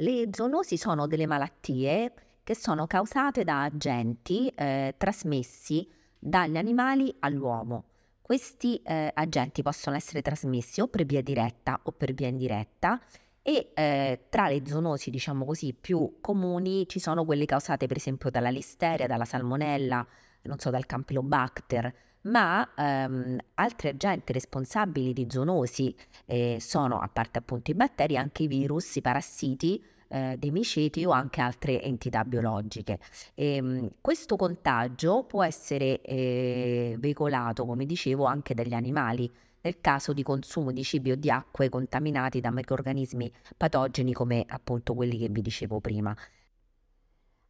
[0.00, 2.12] Le zoonosi sono delle malattie
[2.44, 7.86] che sono causate da agenti eh, trasmessi dagli animali all'uomo.
[8.22, 13.00] Questi eh, agenti possono essere trasmessi o per via diretta o per via indiretta
[13.42, 18.30] e eh, tra le zoonosi, diciamo così, più comuni ci sono quelle causate per esempio
[18.30, 20.06] dalla listeria, dalla salmonella,
[20.42, 21.92] non so, dal campylobacter,
[22.28, 25.94] ma ehm, altri agenti responsabili di zoonosi
[26.26, 31.04] eh, sono, a parte appunto i batteri, anche i virus, i parassiti, eh, dei miceti
[31.04, 32.98] o anche altre entità biologiche.
[33.34, 40.12] E, ehm, questo contagio può essere eh, veicolato, come dicevo, anche dagli animali nel caso
[40.12, 45.28] di consumo di cibi o di acque contaminati da microrganismi patogeni come appunto quelli che
[45.28, 46.16] vi dicevo prima.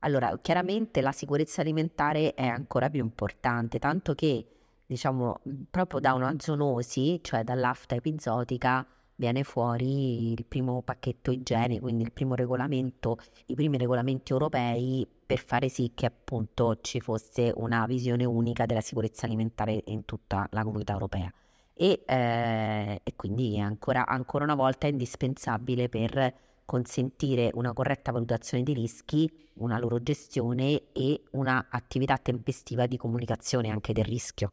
[0.00, 4.55] Allora, chiaramente la sicurezza alimentare è ancora più importante, tanto che
[4.86, 12.04] diciamo, proprio da una zoonosi, cioè dall'afta epizotica, viene fuori il primo pacchetto igiene, quindi
[12.04, 17.86] il primo regolamento, i primi regolamenti europei per fare sì che appunto ci fosse una
[17.86, 21.32] visione unica della sicurezza alimentare in tutta la comunità europea.
[21.78, 28.62] E, eh, e quindi ancora, ancora una volta è indispensabile per consentire una corretta valutazione
[28.62, 34.52] dei rischi, una loro gestione e un'attività tempestiva di comunicazione anche del rischio.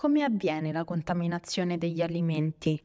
[0.00, 2.82] Come avviene la contaminazione degli alimenti?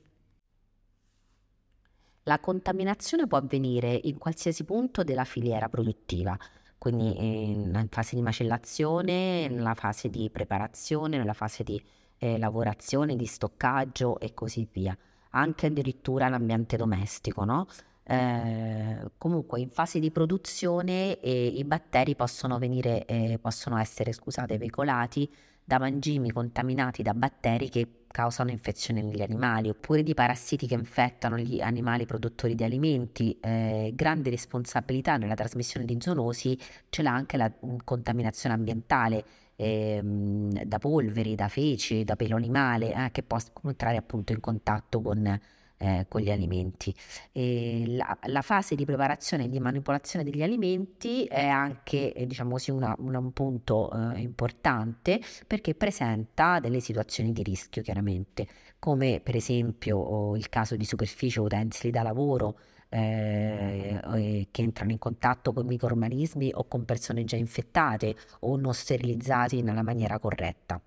[2.23, 6.38] La contaminazione può avvenire in qualsiasi punto della filiera produttiva,
[6.77, 11.81] quindi in fase di macellazione, nella fase di preparazione, nella fase di
[12.17, 14.94] eh, lavorazione, di stoccaggio e così via,
[15.29, 17.66] anche addirittura l'ambiente domestico, no?
[18.03, 24.57] Eh, comunque in fase di produzione eh, i batteri possono, venire, eh, possono essere scusate,
[24.57, 25.31] veicolati
[25.65, 31.37] da mangimi contaminati da batteri che causano infezioni negli animali, oppure di parassiti che infettano
[31.37, 33.37] gli animali produttori di alimenti.
[33.41, 39.25] Eh, grande responsabilità nella trasmissione di zoonosi ce l'ha anche la mm, contaminazione ambientale.
[39.57, 45.01] Eh, da polveri, da feci, da pelo animale, eh, che possono entrare appunto in contatto
[45.01, 45.39] con
[45.78, 46.94] eh, con gli alimenti.
[47.34, 52.72] La, la, fase di preparazione e di manipolazione degli alimenti è anche eh, diciamo così,
[52.72, 58.47] una, una, un punto eh, importante perché presenta delle situazioni di rischio chiaramente,
[58.80, 62.57] come per esempio il caso di superficie o utensili da lavoro.
[62.88, 69.62] Eh, che entrano in contatto con microorganismi o con persone già infettate o non sterilizzati
[69.63, 70.80] nella maniera corretta.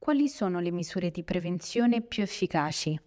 [0.00, 2.98] Quali sono le misure di prevenzione più efficaci?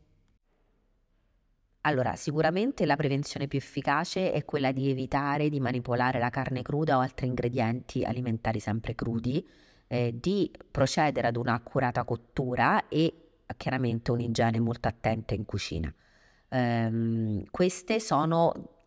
[1.82, 6.98] Allora, sicuramente la prevenzione più efficace è quella di evitare di manipolare la carne cruda
[6.98, 9.44] o altri ingredienti alimentari sempre crudi,
[9.88, 13.12] eh, di procedere ad un'accurata cottura e
[13.58, 15.92] chiaramente un'igiene molto attenta in cucina.
[16.50, 18.84] Ehm, queste sono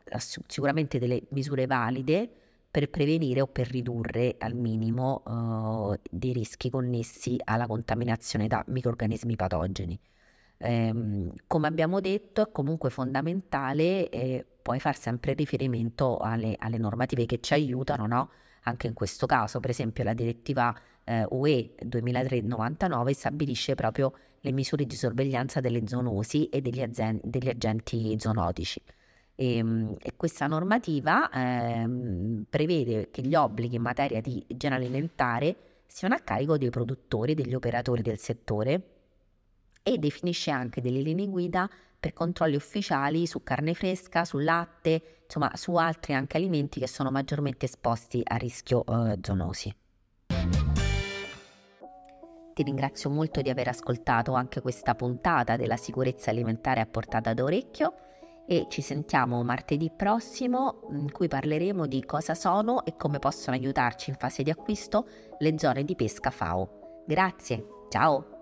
[0.46, 2.30] sicuramente delle misure valide
[2.76, 9.34] per prevenire o per ridurre al minimo uh, dei rischi connessi alla contaminazione da microrganismi
[9.34, 9.98] patogeni.
[10.58, 17.24] Ehm, come abbiamo detto è comunque fondamentale eh, poi far sempre riferimento alle, alle, normative
[17.24, 18.28] che ci aiutano, no?
[18.64, 24.84] anche in questo caso, per esempio la direttiva eh, UE 2003-99 stabilisce proprio le misure
[24.84, 28.82] di sorveglianza delle zoonosi e degli, azen- degli agenti zoonotici.
[29.36, 31.86] E, ehm, e questa normativa eh,
[32.48, 37.34] prevede che gli obblighi in materia di igiene alimentare siano a carico dei produttori e
[37.34, 38.94] degli operatori del settore
[39.82, 45.50] e definisce anche delle linee guida per controlli ufficiali su carne fresca, su latte, insomma
[45.54, 49.74] su altri anche alimenti che sono maggiormente esposti a rischio eh, zoonosi.
[52.54, 57.94] Ti ringrazio molto di aver ascoltato anche questa puntata della sicurezza alimentare a portata d'orecchio
[58.46, 64.10] e ci sentiamo martedì prossimo in cui parleremo di cosa sono e come possono aiutarci
[64.10, 65.06] in fase di acquisto
[65.38, 67.02] le zone di pesca FAO.
[67.06, 68.35] Grazie, ciao!